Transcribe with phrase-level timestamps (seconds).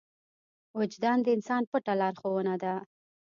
[0.79, 2.73] وجدان د انسان پټه لارښوونه ده.